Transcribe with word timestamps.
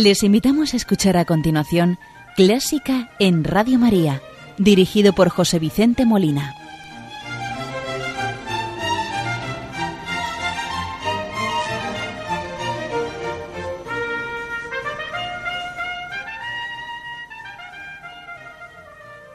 Les 0.00 0.22
invitamos 0.22 0.74
a 0.74 0.76
escuchar 0.76 1.16
a 1.16 1.24
continuación 1.24 1.98
Clásica 2.36 3.10
en 3.18 3.42
Radio 3.42 3.80
María, 3.80 4.22
dirigido 4.56 5.12
por 5.12 5.28
José 5.28 5.58
Vicente 5.58 6.06
Molina. 6.06 6.54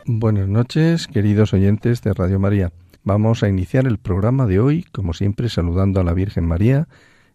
Buenas 0.05 0.47
noches, 0.47 1.07
queridos 1.07 1.51
oyentes 1.51 2.01
de 2.03 2.13
Radio 2.13 2.39
María. 2.39 2.71
Vamos 3.03 3.43
a 3.43 3.49
iniciar 3.49 3.85
el 3.85 3.97
programa 3.97 4.47
de 4.47 4.61
hoy, 4.61 4.83
como 4.93 5.13
siempre, 5.13 5.49
saludando 5.49 5.99
a 5.99 6.05
la 6.05 6.13
Virgen 6.13 6.45
María, 6.45 6.87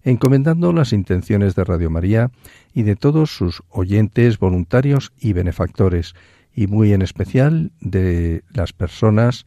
encomendando 0.09 0.73
las 0.73 0.95
intenciones 0.95 1.55
de 1.55 1.65
Radio 1.65 1.91
María 1.91 2.30
y 2.73 2.83
de 2.83 2.97
todos 2.97 3.30
sus 3.30 3.62
oyentes, 3.69 4.39
voluntarios 4.39 5.12
y 5.21 5.34
benefactores, 5.34 6.15
y 6.55 6.67
muy 6.67 6.95
en 6.95 7.03
especial 7.03 7.73
de 7.81 8.43
las 8.51 8.73
personas 8.73 9.45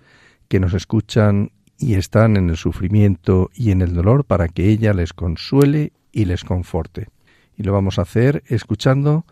que 0.47 0.59
nos 0.59 0.73
escuchan 0.73 1.51
y 1.79 1.95
están 1.95 2.37
en 2.37 2.49
el 2.49 2.57
sufrimiento 2.57 3.49
y 3.55 3.71
en 3.71 3.81
el 3.81 3.95
dolor 3.95 4.23
para 4.23 4.47
que 4.49 4.69
ella 4.69 4.93
les 4.93 5.13
consuele 5.13 5.93
y 6.11 6.25
les 6.25 6.43
conforte. 6.43 7.07
Y 7.57 7.63
lo 7.63 7.73
vamos 7.73 7.97
a 7.97 8.03
hacer 8.03 8.43
escuchando 8.45 9.25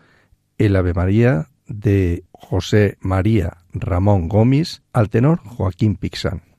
el 0.58 0.74
Ave 0.74 0.94
María 0.94 1.46
de 1.68 2.24
José 2.32 2.98
María 3.00 3.58
Ramón 3.72 4.28
Gómez 4.28 4.82
al 4.92 5.10
tenor 5.10 5.38
Joaquín 5.44 5.94
Pixán. 5.94 6.49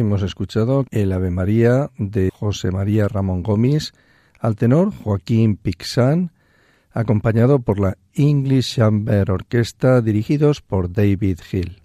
Hemos 0.00 0.22
escuchado 0.22 0.86
el 0.92 1.12
Ave 1.12 1.30
María 1.30 1.90
de 1.98 2.30
José 2.32 2.70
María 2.70 3.06
Ramón 3.06 3.42
Gómez 3.42 3.92
al 4.38 4.56
tenor 4.56 4.94
Joaquín 4.94 5.58
Pixán, 5.58 6.32
acompañado 6.90 7.58
por 7.58 7.78
la 7.78 7.98
English 8.14 8.76
Chamber 8.76 9.30
Orchestra 9.30 10.00
dirigidos 10.00 10.62
por 10.62 10.90
David 10.90 11.40
Hill. 11.52 11.82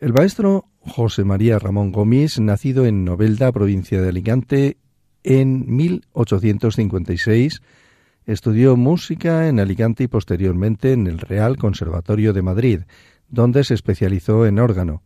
El 0.00 0.12
maestro 0.12 0.66
José 0.80 1.24
María 1.24 1.58
Ramón 1.58 1.92
Gómez, 1.92 2.38
nacido 2.40 2.84
en 2.84 3.06
Novelda, 3.06 3.50
provincia 3.52 4.02
de 4.02 4.10
Alicante, 4.10 4.76
en 5.22 5.64
1856, 5.74 7.62
estudió 8.26 8.76
música 8.76 9.48
en 9.48 9.60
Alicante 9.60 10.04
y 10.04 10.08
posteriormente 10.08 10.92
en 10.92 11.06
el 11.06 11.18
Real 11.20 11.56
Conservatorio 11.56 12.34
de 12.34 12.42
Madrid, 12.42 12.80
donde 13.30 13.64
se 13.64 13.72
especializó 13.72 14.44
en 14.44 14.58
órgano. 14.58 15.00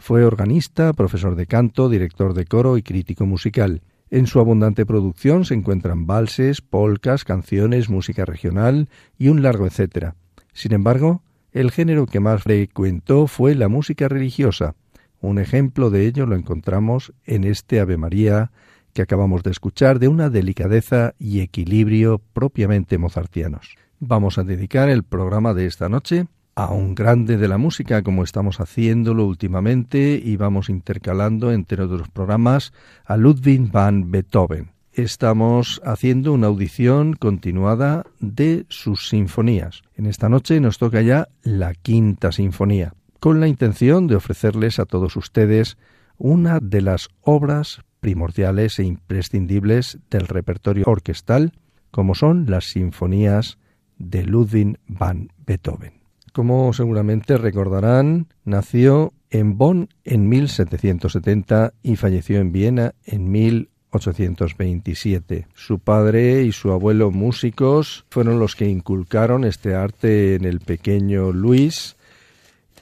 Fue 0.00 0.24
organista, 0.24 0.94
profesor 0.94 1.36
de 1.36 1.46
canto, 1.46 1.90
director 1.90 2.32
de 2.32 2.46
coro 2.46 2.78
y 2.78 2.82
crítico 2.82 3.26
musical. 3.26 3.82
En 4.10 4.26
su 4.26 4.40
abundante 4.40 4.86
producción 4.86 5.44
se 5.44 5.52
encuentran 5.52 6.06
valses, 6.06 6.62
polcas, 6.62 7.22
canciones, 7.22 7.90
música 7.90 8.24
regional 8.24 8.88
y 9.18 9.28
un 9.28 9.42
largo 9.42 9.66
etcétera. 9.66 10.16
Sin 10.54 10.72
embargo, 10.72 11.22
el 11.52 11.70
género 11.70 12.06
que 12.06 12.18
más 12.18 12.42
frecuentó 12.42 13.26
fue 13.26 13.54
la 13.54 13.68
música 13.68 14.08
religiosa. 14.08 14.74
Un 15.20 15.38
ejemplo 15.38 15.90
de 15.90 16.06
ello 16.06 16.24
lo 16.24 16.34
encontramos 16.34 17.12
en 17.26 17.44
este 17.44 17.78
Ave 17.78 17.98
María 17.98 18.52
que 18.94 19.02
acabamos 19.02 19.42
de 19.42 19.50
escuchar 19.50 19.98
de 19.98 20.08
una 20.08 20.30
delicadeza 20.30 21.12
y 21.18 21.40
equilibrio 21.40 22.22
propiamente 22.32 22.96
mozartianos. 22.96 23.76
Vamos 23.98 24.38
a 24.38 24.44
dedicar 24.44 24.88
el 24.88 25.04
programa 25.04 25.52
de 25.52 25.66
esta 25.66 25.90
noche 25.90 26.26
a 26.54 26.72
un 26.72 26.94
grande 26.94 27.36
de 27.36 27.48
la 27.48 27.58
música 27.58 28.02
como 28.02 28.24
estamos 28.24 28.60
haciéndolo 28.60 29.26
últimamente 29.26 30.20
y 30.22 30.36
vamos 30.36 30.68
intercalando 30.68 31.52
entre 31.52 31.82
otros 31.82 32.08
programas 32.08 32.72
a 33.04 33.16
Ludwig 33.16 33.70
van 33.70 34.10
Beethoven. 34.10 34.72
Estamos 34.92 35.80
haciendo 35.84 36.32
una 36.32 36.48
audición 36.48 37.14
continuada 37.14 38.04
de 38.18 38.66
sus 38.68 39.08
sinfonías. 39.08 39.82
En 39.94 40.06
esta 40.06 40.28
noche 40.28 40.60
nos 40.60 40.78
toca 40.78 41.00
ya 41.00 41.28
la 41.42 41.74
quinta 41.74 42.32
sinfonía, 42.32 42.94
con 43.20 43.40
la 43.40 43.46
intención 43.46 44.08
de 44.08 44.16
ofrecerles 44.16 44.78
a 44.78 44.86
todos 44.86 45.16
ustedes 45.16 45.78
una 46.18 46.58
de 46.60 46.82
las 46.82 47.08
obras 47.22 47.82
primordiales 48.00 48.78
e 48.78 48.84
imprescindibles 48.84 49.98
del 50.10 50.26
repertorio 50.26 50.84
orquestal, 50.86 51.52
como 51.90 52.14
son 52.14 52.46
las 52.48 52.64
sinfonías 52.64 53.58
de 53.98 54.24
Ludwig 54.24 54.78
van 54.86 55.28
Beethoven. 55.46 55.99
Como 56.32 56.72
seguramente 56.72 57.36
recordarán, 57.38 58.28
nació 58.44 59.12
en 59.30 59.58
Bonn 59.58 59.88
en 60.04 60.28
1770 60.28 61.72
y 61.82 61.96
falleció 61.96 62.38
en 62.40 62.52
Viena 62.52 62.94
en 63.04 63.28
1827. 63.30 65.48
Su 65.54 65.80
padre 65.80 66.44
y 66.44 66.52
su 66.52 66.70
abuelo 66.70 67.10
músicos 67.10 68.06
fueron 68.10 68.38
los 68.38 68.54
que 68.54 68.68
inculcaron 68.68 69.44
este 69.44 69.74
arte 69.74 70.36
en 70.36 70.44
el 70.44 70.60
pequeño 70.60 71.32
Luis 71.32 71.96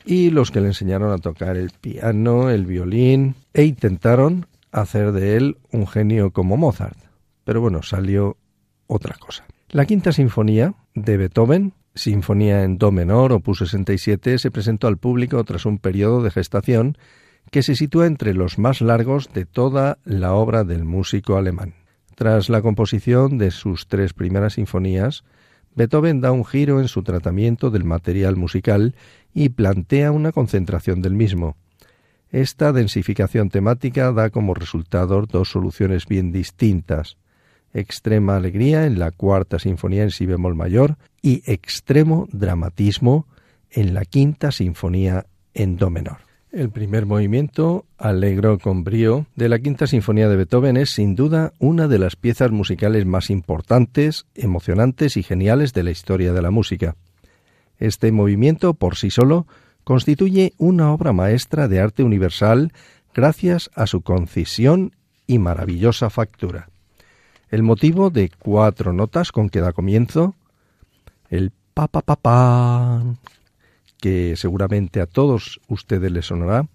y 0.04 0.28
los 0.30 0.50
que 0.50 0.60
le 0.60 0.66
enseñaron 0.68 1.10
a 1.12 1.18
tocar 1.18 1.56
el 1.56 1.70
piano, 1.70 2.50
el 2.50 2.66
violín 2.66 3.34
e 3.52 3.64
intentaron 3.64 4.46
hacer 4.72 5.12
de 5.12 5.36
él 5.36 5.58
un 5.72 5.86
genio 5.86 6.32
como 6.32 6.56
Mozart. 6.56 6.98
Pero 7.44 7.60
bueno, 7.60 7.82
salió 7.82 8.36
otra 8.86 9.16
cosa. 9.18 9.44
La 9.70 9.84
quinta 9.86 10.12
sinfonía 10.12 10.74
de 10.94 11.16
Beethoven 11.16 11.72
Sinfonía 11.98 12.62
en 12.62 12.78
Do 12.78 12.92
menor, 12.92 13.32
opus 13.32 13.58
67, 13.58 14.38
se 14.38 14.50
presentó 14.52 14.86
al 14.86 14.98
público 14.98 15.42
tras 15.42 15.66
un 15.66 15.78
periodo 15.78 16.22
de 16.22 16.30
gestación 16.30 16.96
que 17.50 17.64
se 17.64 17.74
sitúa 17.74 18.06
entre 18.06 18.34
los 18.34 18.56
más 18.56 18.80
largos 18.80 19.32
de 19.32 19.44
toda 19.44 19.98
la 20.04 20.32
obra 20.32 20.62
del 20.62 20.84
músico 20.84 21.36
alemán. 21.36 21.74
Tras 22.14 22.48
la 22.50 22.62
composición 22.62 23.36
de 23.36 23.50
sus 23.50 23.88
tres 23.88 24.12
primeras 24.12 24.54
sinfonías, 24.54 25.24
Beethoven 25.74 26.20
da 26.20 26.30
un 26.30 26.44
giro 26.44 26.80
en 26.80 26.86
su 26.86 27.02
tratamiento 27.02 27.70
del 27.70 27.84
material 27.84 28.36
musical 28.36 28.94
y 29.34 29.48
plantea 29.48 30.12
una 30.12 30.30
concentración 30.30 31.02
del 31.02 31.14
mismo. 31.14 31.56
Esta 32.30 32.72
densificación 32.72 33.48
temática 33.48 34.12
da 34.12 34.30
como 34.30 34.54
resultado 34.54 35.26
dos 35.26 35.50
soluciones 35.50 36.06
bien 36.06 36.30
distintas 36.30 37.16
extrema 37.72 38.36
alegría 38.36 38.86
en 38.86 38.98
la 38.98 39.10
cuarta 39.10 39.58
sinfonía 39.58 40.02
en 40.02 40.10
si 40.10 40.26
bemol 40.26 40.54
mayor 40.54 40.96
y 41.22 41.42
extremo 41.50 42.28
dramatismo 42.32 43.26
en 43.70 43.94
la 43.94 44.04
quinta 44.04 44.50
sinfonía 44.52 45.26
en 45.54 45.76
do 45.76 45.90
menor. 45.90 46.18
El 46.50 46.70
primer 46.70 47.04
movimiento, 47.04 47.84
alegro 47.98 48.58
con 48.58 48.82
brío, 48.82 49.26
de 49.36 49.50
la 49.50 49.58
quinta 49.58 49.86
sinfonía 49.86 50.30
de 50.30 50.36
Beethoven 50.36 50.78
es 50.78 50.90
sin 50.90 51.14
duda 51.14 51.52
una 51.58 51.88
de 51.88 51.98
las 51.98 52.16
piezas 52.16 52.50
musicales 52.50 53.04
más 53.04 53.28
importantes, 53.28 54.24
emocionantes 54.34 55.18
y 55.18 55.22
geniales 55.22 55.74
de 55.74 55.82
la 55.82 55.90
historia 55.90 56.32
de 56.32 56.40
la 56.40 56.50
música. 56.50 56.96
Este 57.78 58.10
movimiento, 58.12 58.72
por 58.72 58.96
sí 58.96 59.10
solo, 59.10 59.46
constituye 59.84 60.54
una 60.56 60.90
obra 60.92 61.12
maestra 61.12 61.68
de 61.68 61.80
arte 61.80 62.02
universal 62.02 62.72
gracias 63.14 63.70
a 63.74 63.86
su 63.86 64.00
concisión 64.00 64.92
y 65.26 65.38
maravillosa 65.38 66.08
factura. 66.08 66.70
El 67.50 67.62
motivo 67.62 68.10
de 68.10 68.30
cuatro 68.38 68.92
notas 68.92 69.32
con 69.32 69.48
que 69.48 69.60
da 69.60 69.72
comienzo, 69.72 70.34
el 71.30 71.50
pa 71.72 71.88
pa 71.88 72.02
pa 72.02 72.16
pa, 72.16 73.02
que 74.00 74.36
seguramente 74.36 75.00
a 75.00 75.06
todos 75.06 75.58
ustedes 75.68 76.12
les 76.12 76.26
sonará, 76.26 76.68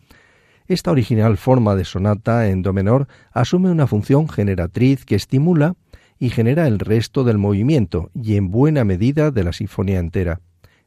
esta 0.67 0.91
original 0.91 1.37
forma 1.37 1.75
de 1.75 1.85
sonata 1.85 2.49
en 2.49 2.63
do 2.63 2.73
menor 2.73 3.07
asume 3.33 3.69
una 3.69 3.85
función 3.85 4.27
generatriz 4.27 5.05
que 5.05 5.15
estimula 5.15 5.75
y 6.17 6.29
genera 6.29 6.67
el 6.67 6.79
resto 6.79 7.23
del 7.23 7.37
movimiento 7.37 8.09
y 8.15 8.37
en 8.37 8.49
buena 8.49 8.83
medida 8.83 9.29
de 9.29 9.43
la 9.43 9.53
sinfonía 9.53 9.99
entera. 9.99 10.41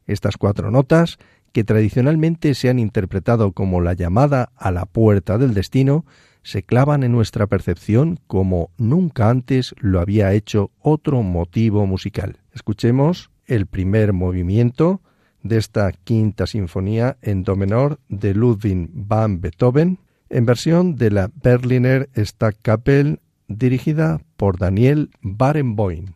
Estas 0.06 0.36
cuatro 0.36 0.70
notas, 0.70 1.18
que 1.52 1.62
tradicionalmente 1.62 2.54
se 2.54 2.70
han 2.70 2.78
interpretado 2.78 3.52
como 3.52 3.80
la 3.80 3.92
llamada 3.92 4.50
a 4.56 4.70
la 4.70 4.84
puerta 4.84 5.38
del 5.38 5.54
destino, 5.54 6.04
se 6.46 6.62
clavan 6.62 7.02
en 7.02 7.10
nuestra 7.10 7.48
percepción 7.48 8.20
como 8.28 8.70
nunca 8.78 9.31
antes 9.31 9.75
lo 9.81 9.98
había 9.98 10.32
hecho 10.32 10.70
otro 10.81 11.25
motivo 11.25 11.87
musical. 11.87 12.38
Escuchemos 12.52 13.32
el 13.46 13.66
primer 13.66 14.12
movimiento 14.12 15.00
de 15.43 15.56
esta 15.56 15.90
quinta 15.90 16.46
sinfonía 16.46 17.16
en 17.20 17.43
do 17.43 17.56
menor 17.56 17.98
de 18.08 18.32
Ludwig 18.32 18.88
van 18.93 19.40
Beethoven 19.40 19.98
en 20.31 20.46
versión 20.46 20.94
de 20.94 21.10
la 21.10 21.32
Berliner 21.34 22.08
Stadtkapelle 22.14 23.19
dirigida 23.49 24.20
por 24.37 24.56
Daniel 24.56 25.10
Barenboim. 25.22 26.15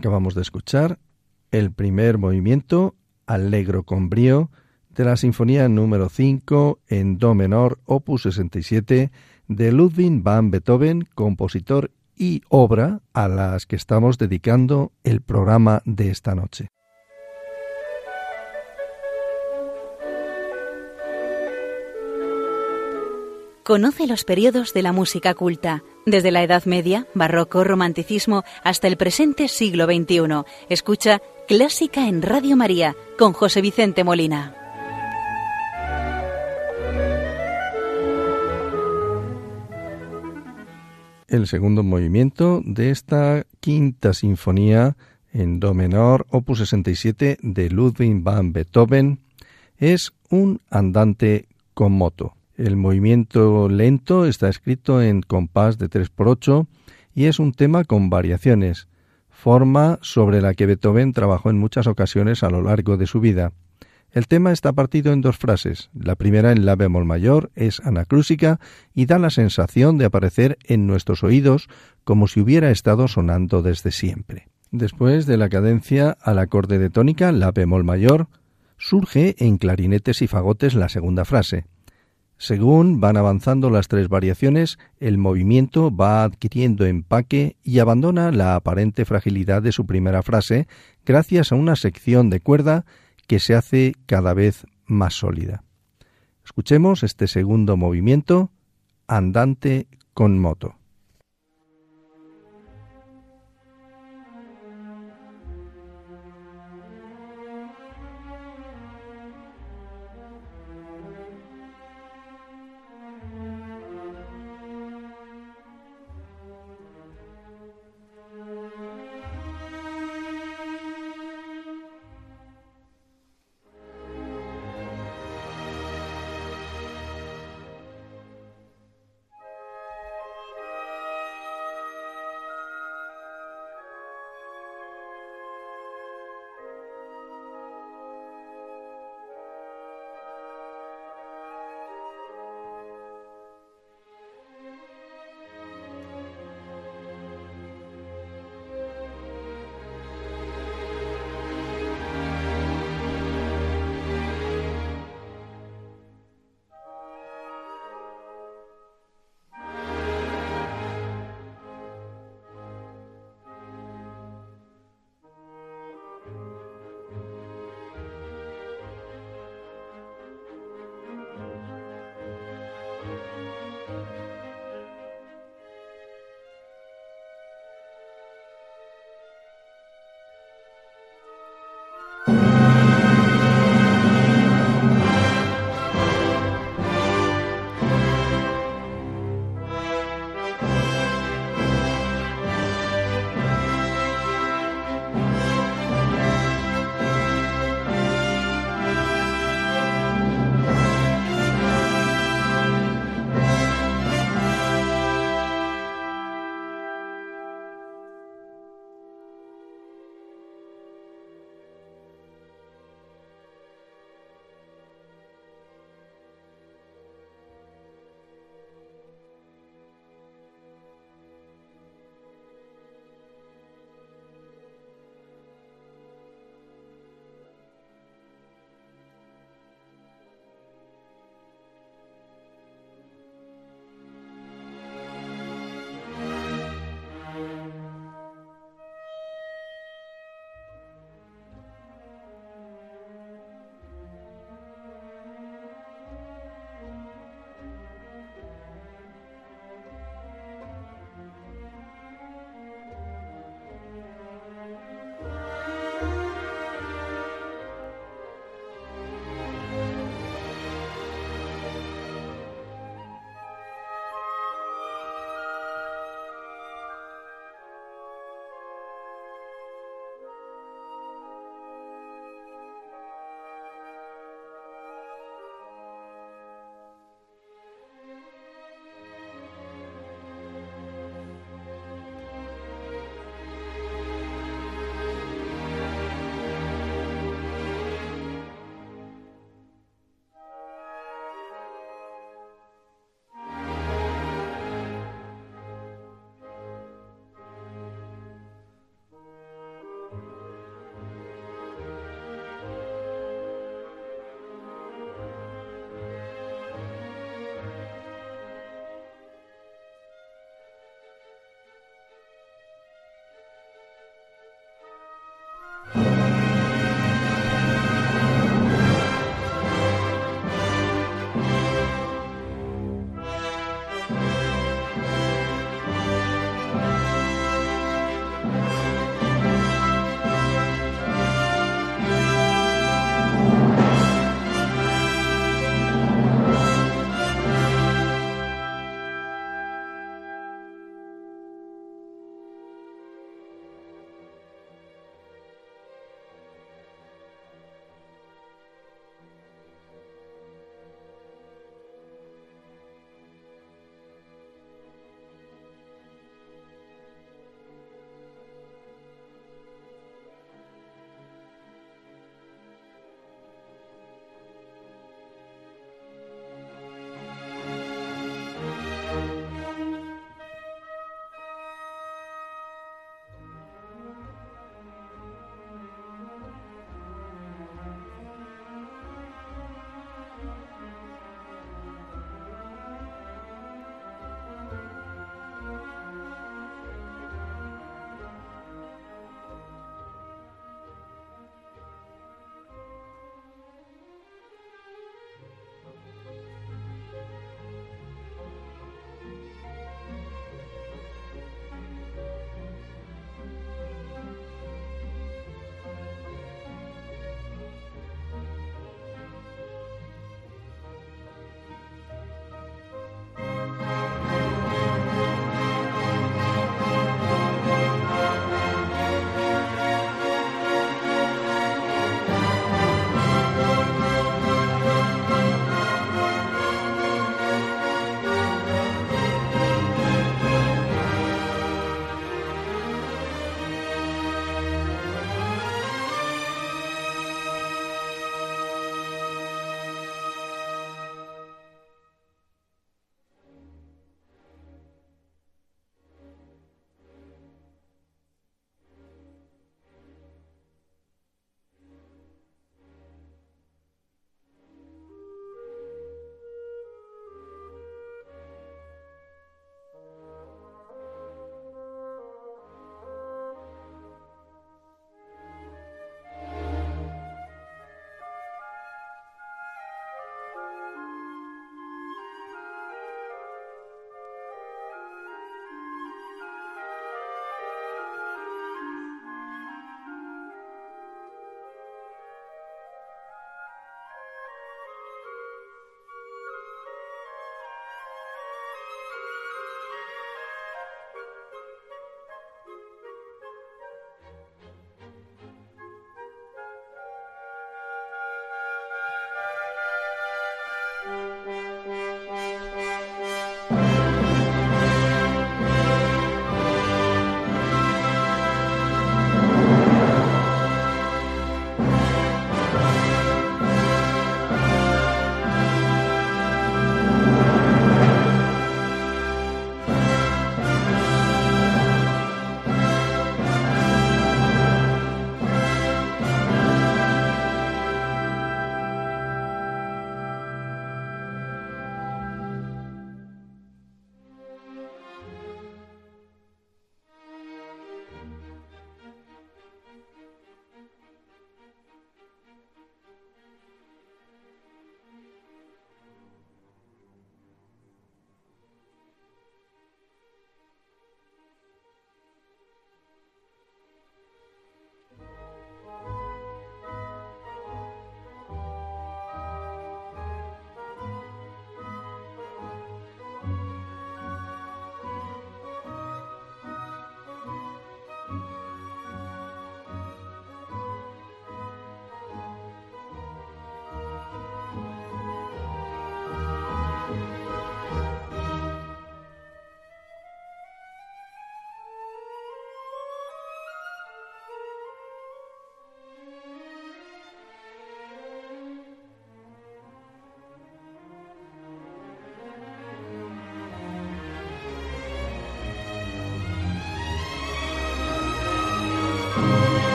Acabamos 0.00 0.34
de 0.34 0.40
escuchar 0.40 0.98
el 1.50 1.72
primer 1.74 2.16
movimiento, 2.16 2.94
Allegro 3.26 3.82
con 3.82 4.08
brío, 4.08 4.50
de 4.88 5.04
la 5.04 5.18
Sinfonía 5.18 5.68
número 5.68 6.08
5 6.08 6.80
en 6.88 7.18
Do 7.18 7.34
menor, 7.34 7.80
opus 7.84 8.22
67, 8.22 9.10
de 9.46 9.72
Ludwig 9.72 10.22
van 10.22 10.50
Beethoven, 10.50 11.06
compositor 11.14 11.90
y 12.16 12.40
obra 12.48 13.02
a 13.12 13.28
las 13.28 13.66
que 13.66 13.76
estamos 13.76 14.16
dedicando 14.16 14.92
el 15.04 15.20
programa 15.20 15.82
de 15.84 16.08
esta 16.08 16.34
noche. 16.34 16.68
Conoce 23.70 24.06
los 24.06 24.24
periodos 24.24 24.72
de 24.72 24.82
la 24.82 24.92
música 24.92 25.34
culta, 25.34 25.84
desde 26.10 26.30
la 26.30 26.42
Edad 26.42 26.64
Media, 26.64 27.06
Barroco, 27.14 27.64
Romanticismo, 27.64 28.44
hasta 28.62 28.88
el 28.88 28.96
presente 28.96 29.48
siglo 29.48 29.86
XXI. 29.86 30.44
Escucha 30.68 31.20
Clásica 31.48 32.08
en 32.08 32.22
Radio 32.22 32.56
María 32.56 32.94
con 33.18 33.32
José 33.32 33.60
Vicente 33.60 34.04
Molina. 34.04 34.54
El 41.28 41.46
segundo 41.46 41.84
movimiento 41.84 42.60
de 42.64 42.90
esta 42.90 43.46
quinta 43.60 44.14
sinfonía 44.14 44.96
en 45.32 45.60
Do 45.60 45.74
menor, 45.74 46.26
opus 46.30 46.58
67 46.58 47.38
de 47.40 47.70
Ludwig 47.70 48.20
van 48.20 48.52
Beethoven, 48.52 49.20
es 49.78 50.12
un 50.28 50.60
andante 50.70 51.46
con 51.72 51.92
moto. 51.92 52.34
El 52.60 52.76
movimiento 52.76 53.70
lento 53.70 54.26
está 54.26 54.50
escrito 54.50 55.00
en 55.00 55.22
compás 55.22 55.78
de 55.78 55.88
3x8 55.88 56.66
y 57.14 57.24
es 57.24 57.38
un 57.38 57.54
tema 57.54 57.84
con 57.84 58.10
variaciones, 58.10 58.86
forma 59.30 59.98
sobre 60.02 60.42
la 60.42 60.52
que 60.52 60.66
Beethoven 60.66 61.14
trabajó 61.14 61.48
en 61.48 61.58
muchas 61.58 61.86
ocasiones 61.86 62.42
a 62.42 62.50
lo 62.50 62.60
largo 62.60 62.98
de 62.98 63.06
su 63.06 63.18
vida. 63.18 63.54
El 64.12 64.26
tema 64.26 64.52
está 64.52 64.74
partido 64.74 65.14
en 65.14 65.22
dos 65.22 65.38
frases. 65.38 65.88
La 65.94 66.16
primera 66.16 66.52
en 66.52 66.66
la 66.66 66.76
bemol 66.76 67.06
mayor 67.06 67.50
es 67.54 67.80
anacrúsica 67.80 68.60
y 68.92 69.06
da 69.06 69.18
la 69.18 69.30
sensación 69.30 69.96
de 69.96 70.04
aparecer 70.04 70.58
en 70.64 70.86
nuestros 70.86 71.24
oídos 71.24 71.66
como 72.04 72.28
si 72.28 72.40
hubiera 72.40 72.70
estado 72.70 73.08
sonando 73.08 73.62
desde 73.62 73.90
siempre. 73.90 74.48
Después 74.70 75.24
de 75.24 75.38
la 75.38 75.48
cadencia 75.48 76.14
al 76.20 76.38
acorde 76.38 76.78
de 76.78 76.90
tónica, 76.90 77.32
la 77.32 77.52
bemol 77.52 77.84
mayor, 77.84 78.28
surge 78.76 79.34
en 79.38 79.56
clarinetes 79.56 80.20
y 80.20 80.26
fagotes 80.26 80.74
la 80.74 80.90
segunda 80.90 81.24
frase. 81.24 81.64
Según 82.40 83.00
van 83.00 83.18
avanzando 83.18 83.68
las 83.68 83.86
tres 83.88 84.08
variaciones, 84.08 84.78
el 84.98 85.18
movimiento 85.18 85.94
va 85.94 86.24
adquiriendo 86.24 86.86
empaque 86.86 87.58
y 87.62 87.80
abandona 87.80 88.32
la 88.32 88.54
aparente 88.54 89.04
fragilidad 89.04 89.60
de 89.60 89.72
su 89.72 89.84
primera 89.84 90.22
frase 90.22 90.66
gracias 91.04 91.52
a 91.52 91.56
una 91.56 91.76
sección 91.76 92.30
de 92.30 92.40
cuerda 92.40 92.86
que 93.26 93.40
se 93.40 93.54
hace 93.54 93.92
cada 94.06 94.32
vez 94.32 94.64
más 94.86 95.12
sólida. 95.12 95.64
Escuchemos 96.42 97.02
este 97.02 97.28
segundo 97.28 97.76
movimiento, 97.76 98.50
andante 99.06 99.86
con 100.14 100.38
moto. 100.38 100.79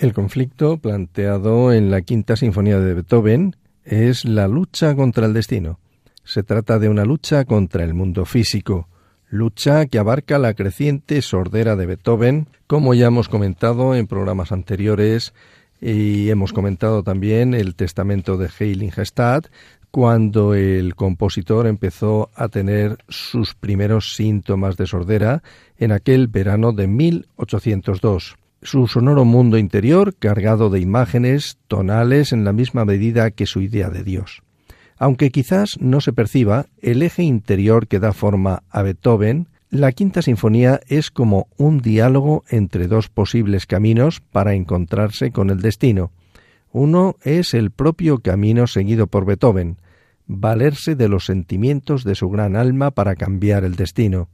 El 0.00 0.14
conflicto 0.14 0.78
planteado 0.78 1.74
en 1.74 1.90
la 1.90 2.00
Quinta 2.00 2.34
Sinfonía 2.34 2.80
de 2.80 2.94
Beethoven 2.94 3.56
es 3.84 4.24
la 4.24 4.48
lucha 4.48 4.96
contra 4.96 5.26
el 5.26 5.34
destino. 5.34 5.78
Se 6.24 6.42
trata 6.42 6.78
de 6.78 6.88
una 6.88 7.04
lucha 7.04 7.44
contra 7.44 7.84
el 7.84 7.92
mundo 7.92 8.24
físico, 8.24 8.88
lucha 9.28 9.84
que 9.84 9.98
abarca 9.98 10.38
la 10.38 10.54
creciente 10.54 11.20
sordera 11.20 11.76
de 11.76 11.84
Beethoven, 11.84 12.46
como 12.66 12.94
ya 12.94 13.08
hemos 13.08 13.28
comentado 13.28 13.94
en 13.94 14.06
programas 14.06 14.52
anteriores 14.52 15.34
y 15.82 16.30
hemos 16.30 16.54
comentado 16.54 17.02
también 17.02 17.52
el 17.52 17.74
testamento 17.74 18.38
de 18.38 18.48
Heiligenstadt, 18.58 19.48
cuando 19.90 20.54
el 20.54 20.94
compositor 20.94 21.66
empezó 21.66 22.30
a 22.34 22.48
tener 22.48 22.96
sus 23.10 23.54
primeros 23.54 24.14
síntomas 24.16 24.78
de 24.78 24.86
sordera 24.86 25.42
en 25.76 25.92
aquel 25.92 26.28
verano 26.28 26.72
de 26.72 26.86
1802 26.86 28.39
su 28.62 28.86
sonoro 28.86 29.24
mundo 29.24 29.58
interior 29.58 30.14
cargado 30.14 30.70
de 30.70 30.80
imágenes 30.80 31.58
tonales 31.66 32.32
en 32.32 32.44
la 32.44 32.52
misma 32.52 32.84
medida 32.84 33.30
que 33.30 33.46
su 33.46 33.60
idea 33.60 33.90
de 33.90 34.04
Dios. 34.04 34.42
Aunque 34.98 35.30
quizás 35.30 35.78
no 35.80 36.00
se 36.00 36.12
perciba, 36.12 36.66
el 36.82 37.02
eje 37.02 37.22
interior 37.22 37.88
que 37.88 38.00
da 38.00 38.12
forma 38.12 38.62
a 38.68 38.82
Beethoven, 38.82 39.48
la 39.70 39.92
quinta 39.92 40.20
sinfonía 40.20 40.80
es 40.88 41.10
como 41.10 41.48
un 41.56 41.80
diálogo 41.80 42.44
entre 42.50 42.86
dos 42.86 43.08
posibles 43.08 43.66
caminos 43.66 44.20
para 44.20 44.52
encontrarse 44.54 45.30
con 45.30 45.48
el 45.48 45.62
destino. 45.62 46.10
Uno 46.72 47.16
es 47.22 47.54
el 47.54 47.70
propio 47.70 48.18
camino 48.18 48.66
seguido 48.66 49.06
por 49.06 49.24
Beethoven, 49.24 49.78
valerse 50.26 50.96
de 50.96 51.08
los 51.08 51.24
sentimientos 51.24 52.04
de 52.04 52.14
su 52.14 52.28
gran 52.28 52.54
alma 52.54 52.90
para 52.90 53.16
cambiar 53.16 53.64
el 53.64 53.76
destino. 53.76 54.28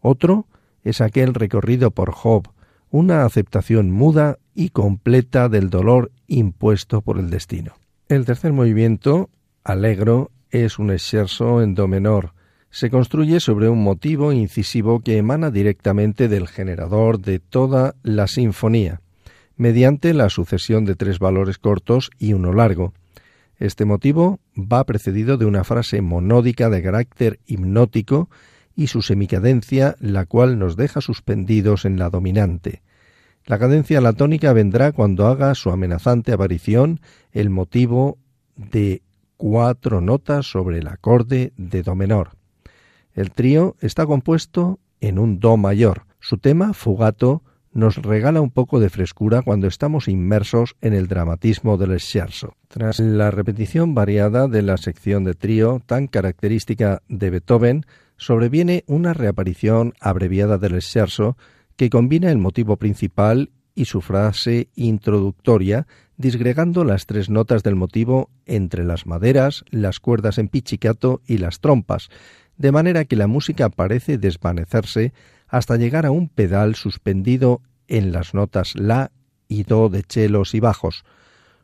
Otro 0.00 0.46
es 0.82 1.00
aquel 1.00 1.34
recorrido 1.34 1.90
por 1.92 2.10
Job, 2.10 2.48
una 2.90 3.24
aceptación 3.24 3.90
muda 3.90 4.38
y 4.54 4.70
completa 4.70 5.48
del 5.48 5.70
dolor 5.70 6.10
impuesto 6.26 7.00
por 7.00 7.18
el 7.18 7.30
destino. 7.30 7.74
El 8.08 8.24
tercer 8.24 8.52
movimiento, 8.52 9.30
Allegro, 9.64 10.30
es 10.50 10.78
un 10.78 10.90
exerso 10.90 11.62
en 11.62 11.74
do 11.74 11.86
menor. 11.86 12.34
Se 12.70 12.90
construye 12.90 13.40
sobre 13.40 13.68
un 13.68 13.82
motivo 13.82 14.32
incisivo 14.32 15.00
que 15.00 15.16
emana 15.16 15.50
directamente 15.50 16.28
del 16.28 16.48
generador 16.48 17.20
de 17.20 17.38
toda 17.38 17.94
la 18.02 18.26
sinfonía, 18.26 19.00
mediante 19.56 20.14
la 20.14 20.28
sucesión 20.28 20.84
de 20.84 20.96
tres 20.96 21.18
valores 21.18 21.58
cortos 21.58 22.10
y 22.18 22.32
uno 22.32 22.52
largo. 22.52 22.92
Este 23.58 23.84
motivo 23.84 24.40
va 24.56 24.84
precedido 24.84 25.36
de 25.36 25.46
una 25.46 25.64
frase 25.64 26.00
monódica 26.00 26.70
de 26.70 26.82
carácter 26.82 27.40
hipnótico 27.46 28.30
y 28.74 28.86
su 28.86 29.02
semicadencia, 29.02 29.96
la 30.00 30.26
cual 30.26 30.58
nos 30.58 30.76
deja 30.76 31.00
suspendidos 31.00 31.84
en 31.84 31.98
la 31.98 32.10
dominante. 32.10 32.82
La 33.46 33.58
cadencia 33.58 34.00
latónica 34.00 34.52
vendrá 34.52 34.92
cuando 34.92 35.26
haga 35.26 35.54
su 35.54 35.70
amenazante 35.70 36.32
aparición 36.32 37.00
el 37.32 37.50
motivo 37.50 38.18
de 38.56 39.02
cuatro 39.36 40.00
notas 40.00 40.46
sobre 40.46 40.78
el 40.78 40.88
acorde 40.88 41.52
de 41.56 41.82
Do 41.82 41.94
menor. 41.94 42.32
El 43.14 43.30
trío 43.30 43.76
está 43.80 44.06
compuesto 44.06 44.78
en 45.00 45.18
un 45.18 45.40
Do 45.40 45.56
mayor. 45.56 46.04
Su 46.20 46.36
tema, 46.36 46.74
fugato, 46.74 47.42
nos 47.72 47.96
regala 47.96 48.40
un 48.40 48.50
poco 48.50 48.80
de 48.80 48.90
frescura 48.90 49.42
cuando 49.42 49.66
estamos 49.66 50.08
inmersos 50.08 50.76
en 50.80 50.92
el 50.92 51.06
dramatismo 51.06 51.76
del 51.76 51.98
scherzo. 52.00 52.54
Tras 52.68 52.98
la 53.00 53.30
repetición 53.30 53.94
variada 53.94 54.48
de 54.48 54.62
la 54.62 54.76
sección 54.76 55.24
de 55.24 55.34
trío 55.34 55.80
tan 55.86 56.06
característica 56.06 57.02
de 57.08 57.30
Beethoven, 57.30 57.86
sobreviene 58.20 58.84
una 58.86 59.14
reaparición 59.14 59.94
abreviada 59.98 60.58
del 60.58 60.80
scherzo 60.82 61.38
que 61.76 61.88
combina 61.88 62.30
el 62.30 62.36
motivo 62.36 62.76
principal 62.76 63.50
y 63.74 63.86
su 63.86 64.02
frase 64.02 64.68
introductoria, 64.74 65.86
disgregando 66.18 66.84
las 66.84 67.06
tres 67.06 67.30
notas 67.30 67.62
del 67.62 67.76
motivo 67.76 68.28
entre 68.44 68.84
las 68.84 69.06
maderas, 69.06 69.64
las 69.70 70.00
cuerdas 70.00 70.36
en 70.36 70.48
pichicato 70.48 71.22
y 71.26 71.38
las 71.38 71.60
trompas, 71.60 72.10
de 72.58 72.72
manera 72.72 73.06
que 73.06 73.16
la 73.16 73.26
música 73.26 73.70
parece 73.70 74.18
desvanecerse 74.18 75.14
hasta 75.48 75.78
llegar 75.78 76.04
a 76.04 76.10
un 76.10 76.28
pedal 76.28 76.74
suspendido 76.74 77.62
en 77.88 78.12
las 78.12 78.34
notas 78.34 78.74
la 78.76 79.12
y 79.48 79.62
do 79.62 79.88
de 79.88 80.02
chelos 80.02 80.54
y 80.54 80.60
bajos, 80.60 81.04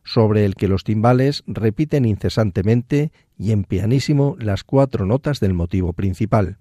sobre 0.07 0.45
el 0.45 0.55
que 0.55 0.69
los 0.69 0.85
timbales 0.85 1.42
repiten 1.49 2.05
incesantemente 2.05 3.11
y 3.37 3.51
en 3.51 3.64
pianísimo 3.64 4.37
las 4.38 4.62
cuatro 4.62 5.05
notas 5.05 5.40
del 5.40 5.53
motivo 5.53 5.92
principal. 5.92 6.59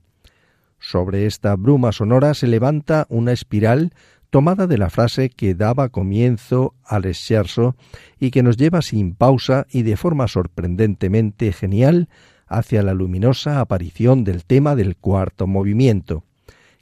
Sobre 0.80 1.28
esta 1.28 1.56
bruma 1.56 1.92
sonora 1.92 2.34
se 2.34 2.48
levanta 2.48 3.06
una 3.08 3.32
espiral 3.32 3.94
tomada 4.32 4.66
de 4.66 4.80
la 4.80 4.90
frase 4.90 5.30
que 5.30 5.54
daba 5.54 5.90
comienzo 5.90 6.74
al 6.84 7.06
scherzo 7.14 7.76
y 8.20 8.32
que 8.32 8.42
nos 8.42 8.58
lleva 8.58 8.82
sin 8.82 9.14
pausa 9.14 9.68
y 9.70 9.84
de 9.84 9.96
forma 9.96 10.28
sorprendentemente 10.28 11.54
genial 11.54 12.10
hacia 12.48 12.82
la 12.82 12.96
luminosa 12.96 13.60
aparición 13.60 14.24
del 14.24 14.44
tema 14.44 14.76
del 14.76 14.98
cuarto 14.98 15.46
movimiento, 15.46 16.24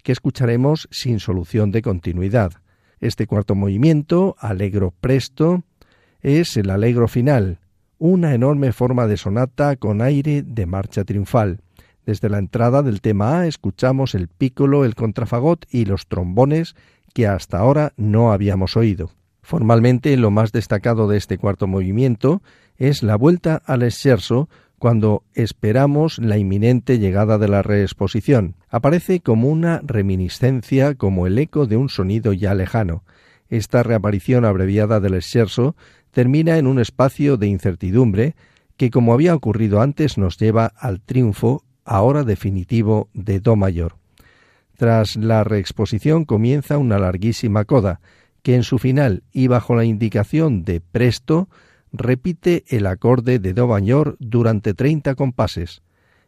que 0.01 0.13
escucharemos 0.13 0.87
sin 0.91 1.19
solución 1.19 1.71
de 1.71 1.81
continuidad. 1.81 2.53
Este 3.01 3.27
cuarto 3.27 3.53
movimiento, 3.53 4.37
alegro 4.39 4.93
presto, 5.01 5.63
es 6.23 6.57
el 6.57 6.69
alegro 6.69 7.07
final, 7.07 7.59
una 7.99 8.33
enorme 8.33 8.71
forma 8.71 9.07
de 9.07 9.17
sonata 9.17 9.75
con 9.75 10.01
aire 10.01 10.41
de 10.41 10.65
marcha 10.65 11.03
triunfal. 11.03 11.59
Desde 12.05 12.29
la 12.29 12.39
entrada 12.39 12.81
del 12.81 13.01
tema 13.01 13.39
A 13.39 13.47
escuchamos 13.47 14.15
el 14.15 14.27
pícolo, 14.27 14.85
el 14.85 14.95
contrafagot 14.95 15.65
y 15.69 15.85
los 15.85 16.07
trombones 16.07 16.75
que 17.13 17.27
hasta 17.27 17.59
ahora 17.59 17.93
no 17.97 18.31
habíamos 18.31 18.75
oído. 18.75 19.11
Formalmente, 19.41 20.15
lo 20.17 20.31
más 20.31 20.51
destacado 20.51 21.07
de 21.07 21.17
este 21.17 21.37
cuarto 21.37 21.67
movimiento 21.67 22.41
es 22.77 23.03
la 23.03 23.17
vuelta 23.17 23.61
al 23.65 23.89
scherzo 23.91 24.49
cuando 24.79 25.23
esperamos 25.33 26.19
la 26.19 26.37
inminente 26.37 26.99
llegada 26.99 27.37
de 27.37 27.47
la 27.47 27.61
reexposición. 27.61 28.55
Aparece 28.69 29.19
como 29.19 29.49
una 29.49 29.81
reminiscencia, 29.83 30.95
como 30.95 31.27
el 31.27 31.37
eco 31.37 31.67
de 31.67 31.77
un 31.77 31.89
sonido 31.89 32.33
ya 32.33 32.53
lejano. 32.53 33.03
Esta 33.49 33.83
reaparición 33.83 34.45
abreviada 34.45 34.99
del 34.99 35.21
scherzo 35.21 35.75
termina 36.13 36.57
en 36.57 36.67
un 36.67 36.79
espacio 36.79 37.35
de 37.37 37.47
incertidumbre 37.47 38.35
que, 38.77 38.89
como 38.89 39.13
había 39.13 39.35
ocurrido 39.35 39.81
antes, 39.81 40.17
nos 40.17 40.37
lleva 40.37 40.67
al 40.77 41.01
triunfo 41.01 41.63
ahora 41.83 42.23
definitivo 42.23 43.09
de 43.13 43.39
Do 43.39 43.55
mayor. 43.55 43.97
Tras 44.77 45.15
la 45.15 45.43
reexposición 45.43 46.23
comienza 46.23 46.77
una 46.77 46.99
larguísima 46.99 47.65
coda, 47.65 47.99
que 48.41 48.55
en 48.55 48.63
su 48.63 48.77
final 48.77 49.23
y 49.31 49.47
bajo 49.47 49.75
la 49.75 49.85
indicación 49.85 50.63
de 50.63 50.81
presto 50.81 51.49
repite 51.91 52.63
el 52.67 52.85
acorde 52.87 53.39
de 53.39 53.53
Do 53.53 53.67
mayor 53.67 54.15
durante 54.19 54.73
treinta 54.73 55.15
compases. 55.15 55.81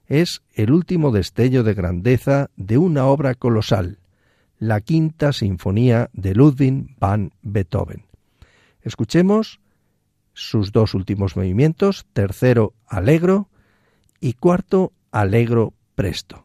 Es 0.07 0.41
el 0.53 0.71
último 0.71 1.11
destello 1.11 1.63
de 1.63 1.73
grandeza 1.73 2.49
de 2.55 2.77
una 2.77 3.05
obra 3.05 3.33
colosal, 3.35 3.99
la 4.57 4.81
quinta 4.81 5.33
sinfonía 5.33 6.09
de 6.13 6.33
Ludwig 6.33 6.95
van 6.99 7.33
Beethoven. 7.41 8.05
Escuchemos 8.81 9.59
sus 10.35 10.71
dos 10.71 10.93
últimos 10.93 11.35
movimientos, 11.35 12.05
tercero 12.13 12.73
alegro 12.85 13.49
y 14.19 14.33
cuarto 14.33 14.93
alegro 15.11 15.73
presto. 15.95 16.44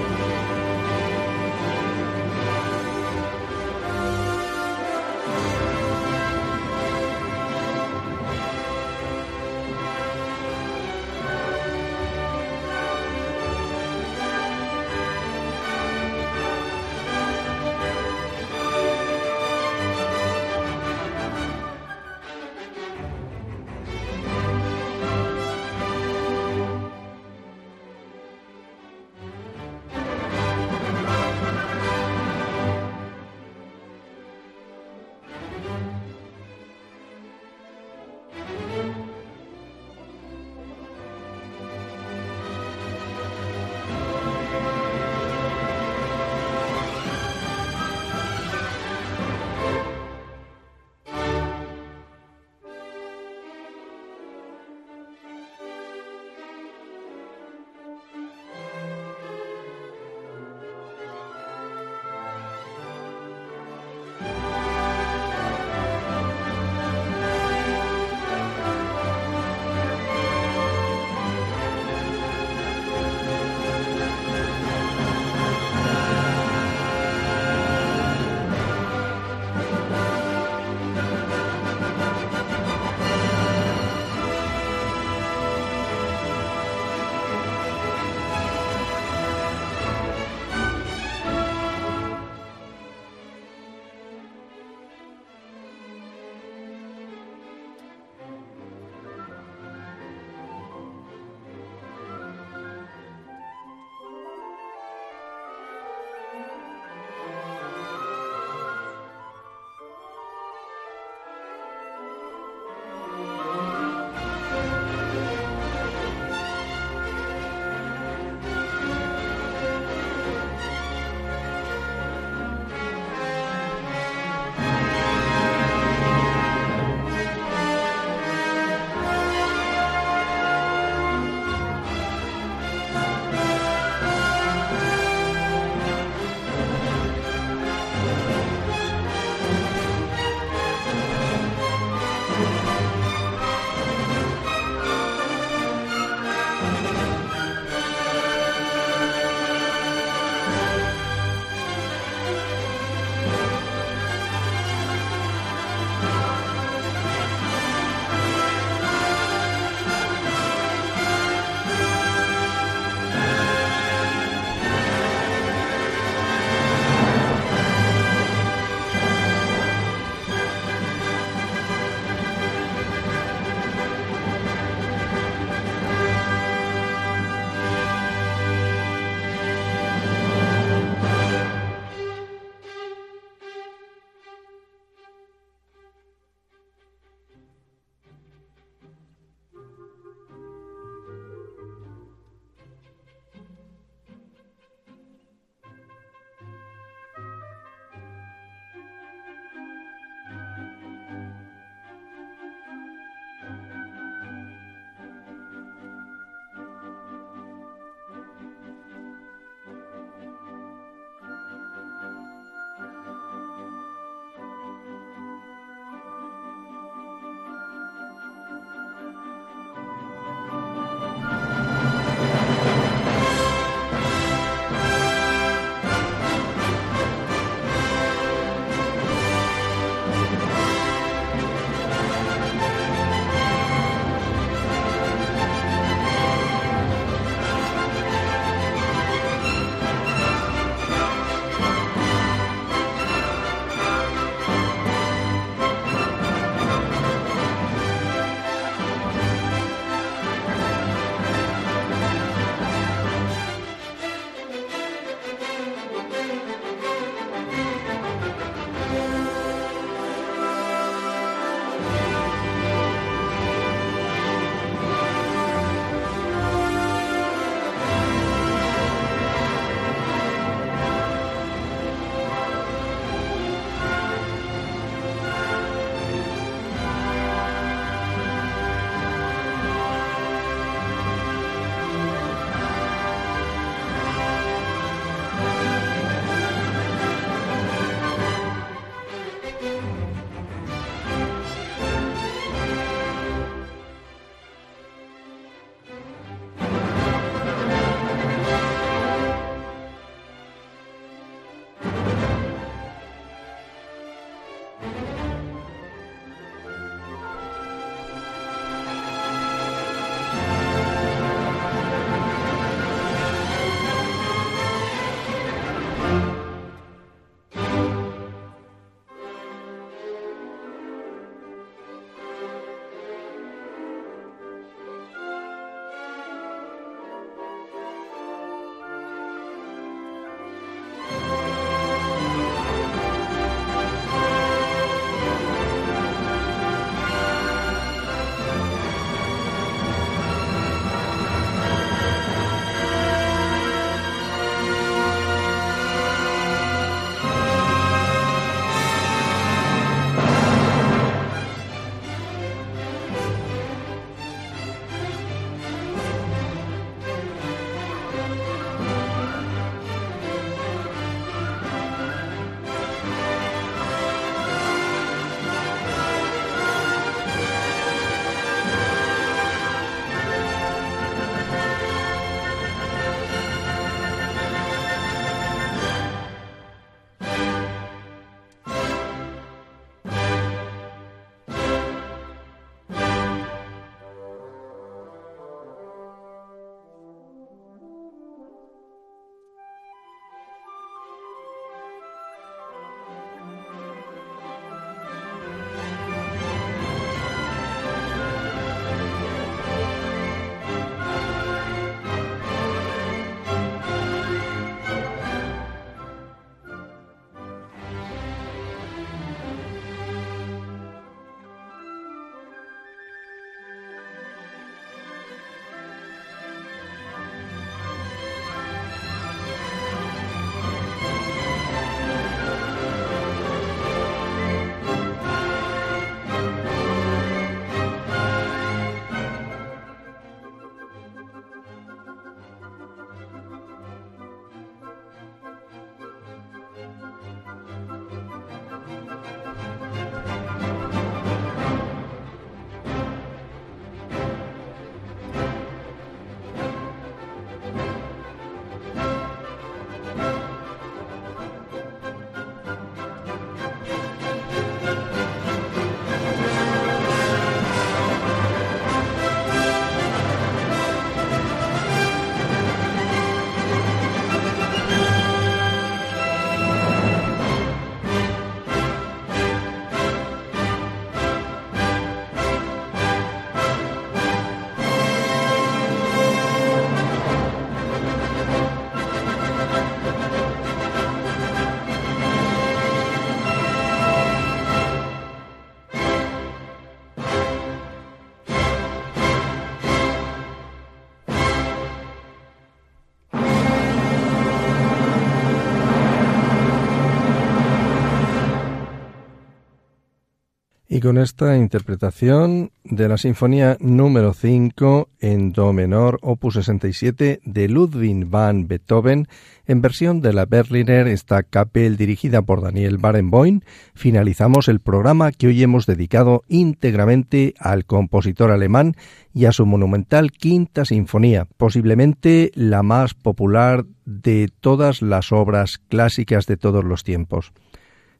con 501.01 501.17
esta 501.17 501.57
interpretación 501.57 502.71
de 502.83 503.09
la 503.09 503.17
Sinfonía 503.17 503.75
número 503.79 504.33
5 504.33 505.09
en 505.19 505.51
Do 505.51 505.73
menor, 505.73 506.19
opus 506.21 506.53
67 506.55 507.41
de 507.43 507.67
Ludwig 507.67 508.25
van 508.25 508.67
Beethoven, 508.67 509.27
en 509.65 509.81
versión 509.81 510.21
de 510.21 510.33
la 510.33 510.45
Berliner 510.45 511.07
Staatskapelle 511.17 511.97
dirigida 511.97 512.41
por 512.41 512.61
Daniel 512.61 512.97
Barenboim, 512.97 513.61
finalizamos 513.93 514.67
el 514.67 514.79
programa 514.79 515.31
que 515.31 515.47
hoy 515.47 515.63
hemos 515.63 515.85
dedicado 515.85 516.43
íntegramente 516.47 517.53
al 517.59 517.85
compositor 517.85 518.51
alemán 518.51 518.95
y 519.33 519.45
a 519.45 519.51
su 519.51 519.65
monumental 519.65 520.31
Quinta 520.31 520.85
Sinfonía, 520.85 521.47
posiblemente 521.57 522.51
la 522.53 522.83
más 522.83 523.13
popular 523.13 523.85
de 524.05 524.49
todas 524.59 525.01
las 525.01 525.31
obras 525.31 525.79
clásicas 525.89 526.45
de 526.45 526.57
todos 526.57 526.83
los 526.83 527.03
tiempos. 527.03 527.53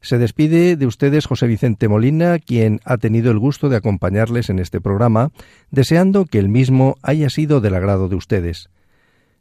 Se 0.01 0.17
despide 0.17 0.75
de 0.75 0.87
ustedes 0.87 1.27
José 1.27 1.45
Vicente 1.45 1.87
Molina, 1.87 2.39
quien 2.39 2.79
ha 2.85 2.97
tenido 2.97 3.29
el 3.31 3.37
gusto 3.37 3.69
de 3.69 3.77
acompañarles 3.77 4.49
en 4.49 4.57
este 4.57 4.81
programa, 4.81 5.31
deseando 5.69 6.25
que 6.25 6.39
el 6.39 6.49
mismo 6.49 6.97
haya 7.03 7.29
sido 7.29 7.61
del 7.61 7.75
agrado 7.75 8.09
de 8.09 8.15
ustedes. 8.15 8.69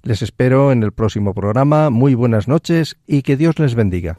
Les 0.02 0.20
espero 0.20 0.70
en 0.70 0.82
el 0.82 0.92
próximo 0.92 1.32
programa. 1.32 1.88
Muy 1.88 2.14
buenas 2.14 2.46
noches 2.46 2.96
y 3.06 3.22
que 3.22 3.38
Dios 3.38 3.58
les 3.58 3.74
bendiga. 3.74 4.18